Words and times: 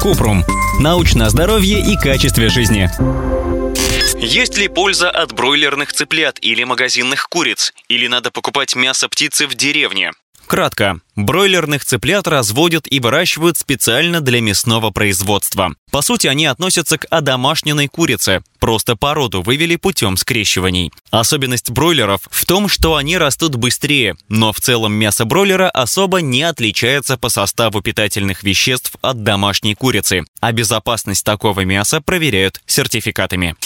Купрум. 0.00 0.44
Научное 0.80 1.28
здоровье 1.28 1.80
и 1.80 1.96
качестве 1.96 2.48
жизни. 2.48 2.90
Есть 4.18 4.56
ли 4.56 4.68
польза 4.68 5.10
от 5.10 5.32
бройлерных 5.32 5.92
цыплят 5.92 6.38
или 6.40 6.64
магазинных 6.64 7.28
куриц? 7.28 7.72
Или 7.88 8.06
надо 8.06 8.30
покупать 8.30 8.76
мясо 8.76 9.08
птицы 9.08 9.46
в 9.46 9.54
деревне? 9.54 10.12
Кратко. 10.46 11.00
Бройлерных 11.16 11.84
цыплят 11.84 12.28
разводят 12.28 12.86
и 12.90 13.00
выращивают 13.00 13.56
специально 13.56 14.20
для 14.20 14.40
мясного 14.40 14.90
производства. 14.90 15.74
По 15.90 16.02
сути, 16.02 16.26
они 16.26 16.46
относятся 16.46 16.98
к 16.98 17.06
одомашненной 17.10 17.88
курице, 17.88 18.42
просто 18.60 18.96
породу 18.96 19.42
вывели 19.42 19.76
путем 19.76 20.16
скрещиваний. 20.16 20.92
Особенность 21.10 21.70
бройлеров 21.70 22.20
в 22.30 22.44
том, 22.44 22.68
что 22.68 22.96
они 22.96 23.18
растут 23.18 23.56
быстрее, 23.56 24.16
но 24.28 24.52
в 24.52 24.60
целом 24.60 24.92
мясо 24.92 25.24
бройлера 25.24 25.68
особо 25.68 26.20
не 26.20 26.42
отличается 26.42 27.16
по 27.16 27.28
составу 27.28 27.80
питательных 27.80 28.42
веществ 28.44 28.92
от 29.00 29.24
домашней 29.24 29.74
курицы, 29.74 30.24
а 30.40 30.52
безопасность 30.52 31.24
такого 31.24 31.62
мяса 31.62 32.00
проверяют 32.00 32.60
сертификатами. 32.66 33.56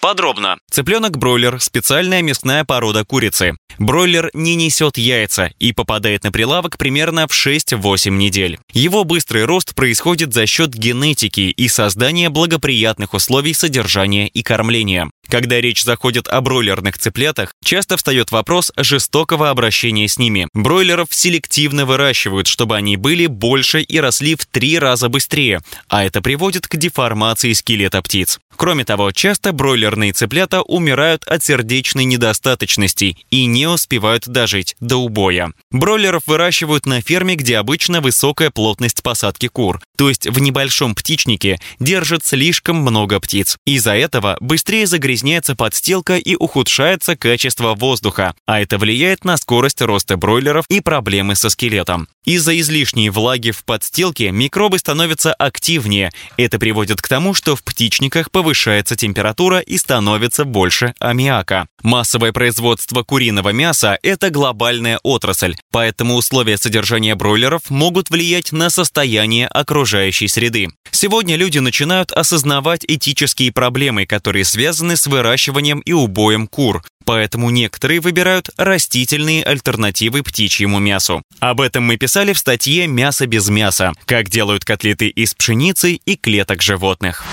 Подробно. 0.00 0.56
Цыпленок-бройлер– 0.70 1.58
специальная 1.60 2.22
мясная 2.22 2.64
порода 2.64 3.04
курицы. 3.04 3.56
Бройлер 3.78 4.30
не 4.32 4.54
несет 4.54 4.96
яйца 4.96 5.52
и 5.58 5.72
попадает 5.72 6.24
на 6.24 6.32
прилавок 6.32 6.78
примерно 6.78 7.28
в 7.28 7.32
6-8 7.32 8.10
недель. 8.10 8.58
Его 8.72 9.04
быстрый 9.04 9.44
рост 9.44 9.74
происходит 9.74 10.32
за 10.32 10.46
счет 10.46 10.70
генетики 10.70 11.40
и 11.50 11.68
создания 11.68 12.30
благоприятных 12.30 13.12
условий 13.12 13.52
содержания 13.52 14.26
и 14.28 14.42
кормления. 14.42 15.10
Когда 15.30 15.60
речь 15.60 15.84
заходит 15.84 16.26
о 16.26 16.40
бройлерных 16.40 16.98
цыплятах, 16.98 17.54
часто 17.64 17.96
встает 17.96 18.32
вопрос 18.32 18.72
жестокого 18.76 19.50
обращения 19.50 20.08
с 20.08 20.18
ними. 20.18 20.48
Бройлеров 20.54 21.08
селективно 21.12 21.86
выращивают, 21.86 22.48
чтобы 22.48 22.76
они 22.76 22.96
были 22.96 23.26
больше 23.26 23.80
и 23.80 24.00
росли 24.00 24.34
в 24.34 24.44
три 24.46 24.76
раза 24.76 25.08
быстрее, 25.08 25.60
а 25.88 26.04
это 26.04 26.20
приводит 26.20 26.66
к 26.66 26.76
деформации 26.76 27.52
скелета 27.52 28.02
птиц. 28.02 28.40
Кроме 28.56 28.84
того, 28.84 29.10
часто 29.12 29.52
бройлерные 29.52 30.12
цыплята 30.12 30.60
умирают 30.60 31.24
от 31.24 31.42
сердечной 31.42 32.04
недостаточности 32.04 33.16
и 33.30 33.46
не 33.46 33.66
успевают 33.66 34.28
дожить 34.28 34.76
до 34.80 34.96
убоя. 34.98 35.52
Бройлеров 35.70 36.24
выращивают 36.26 36.84
на 36.84 37.00
ферме, 37.00 37.36
где 37.36 37.56
обычно 37.56 38.02
высокая 38.02 38.50
плотность 38.50 39.02
посадки 39.02 39.48
кур, 39.48 39.80
то 39.96 40.10
есть 40.10 40.26
в 40.26 40.38
небольшом 40.40 40.94
птичнике 40.94 41.58
держат 41.78 42.22
слишком 42.22 42.76
много 42.76 43.18
птиц. 43.20 43.56
Из-за 43.64 43.92
этого 43.92 44.36
быстрее 44.40 44.86
загрязняется 45.20 45.54
подстилка 45.54 46.16
и 46.16 46.34
ухудшается 46.34 47.14
качество 47.14 47.74
воздуха, 47.74 48.34
а 48.46 48.60
это 48.60 48.78
влияет 48.78 49.24
на 49.24 49.36
скорость 49.36 49.82
роста 49.82 50.16
бройлеров 50.16 50.64
и 50.70 50.80
проблемы 50.80 51.34
со 51.34 51.50
скелетом. 51.50 52.08
Из-за 52.26 52.58
излишней 52.60 53.08
влаги 53.08 53.50
в 53.50 53.64
подстилке 53.64 54.30
микробы 54.30 54.78
становятся 54.78 55.32
активнее. 55.32 56.12
Это 56.36 56.58
приводит 56.58 57.00
к 57.00 57.08
тому, 57.08 57.32
что 57.32 57.56
в 57.56 57.62
птичниках 57.62 58.30
повышается 58.30 58.94
температура 58.94 59.60
и 59.60 59.78
становится 59.78 60.44
больше 60.44 60.94
аммиака. 60.98 61.66
Массовое 61.82 62.32
производство 62.32 63.02
куриного 63.02 63.50
мяса– 63.50 63.98
это 64.02 64.28
глобальная 64.28 65.00
отрасль, 65.02 65.56
поэтому 65.72 66.14
условия 66.14 66.58
содержания 66.58 67.14
бройлеров 67.14 67.70
могут 67.70 68.10
влиять 68.10 68.52
на 68.52 68.68
состояние 68.68 69.46
окружающей 69.46 70.28
среды. 70.28 70.68
Сегодня 70.90 71.36
люди 71.36 71.58
начинают 71.58 72.12
осознавать 72.12 72.84
этические 72.86 73.50
проблемы, 73.50 74.04
которые 74.04 74.44
связаны 74.44 74.96
с 74.96 75.06
выращиванием 75.06 75.80
и 75.80 75.92
убоем 75.92 76.46
кур 76.46 76.82
поэтому 77.10 77.50
некоторые 77.50 77.98
выбирают 77.98 78.50
растительные 78.56 79.42
альтернативы 79.42 80.22
птичьему 80.22 80.78
мясу. 80.78 81.24
Об 81.40 81.60
этом 81.60 81.82
мы 81.82 81.96
писали 81.96 82.32
в 82.32 82.38
статье 82.38 82.86
«Мясо 82.86 83.26
без 83.26 83.48
мяса. 83.48 83.94
Как 84.04 84.28
делают 84.28 84.64
котлеты 84.64 85.08
из 85.08 85.34
пшеницы 85.34 85.94
и 85.94 86.14
клеток 86.14 86.62
животных». 86.62 87.24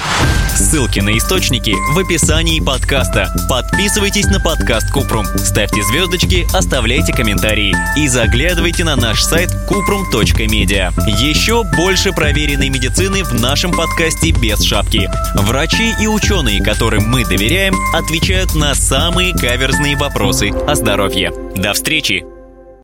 Ссылки 0.58 1.00
на 1.00 1.16
источники 1.16 1.76
в 1.94 2.00
описании 2.00 2.60
подкаста. 2.60 3.32
Подписывайтесь 3.48 4.26
на 4.26 4.40
подкаст 4.40 4.92
Купрум, 4.92 5.24
ставьте 5.38 5.84
звездочки, 5.84 6.48
оставляйте 6.52 7.14
комментарии 7.14 7.76
и 7.96 8.08
заглядывайте 8.08 8.84
на 8.84 8.96
наш 8.96 9.22
сайт 9.22 9.52
kuprum.media. 9.70 10.92
Еще 11.22 11.64
больше 11.76 12.12
проверенной 12.12 12.70
медицины 12.70 13.24
в 13.24 13.34
нашем 13.40 13.72
подкасте 13.72 14.32
без 14.32 14.64
шапки. 14.64 15.08
Врачи 15.36 15.94
и 16.02 16.08
ученые, 16.08 16.64
которым 16.64 17.08
мы 17.08 17.24
доверяем, 17.24 17.76
отвечают 17.94 18.56
на 18.56 18.74
самые 18.74 19.38
каверзные 19.68 19.98
вопросы 19.98 20.50
о 20.50 20.76
здоровье. 20.76 21.34
До 21.58 21.74
встречи! 21.74 22.37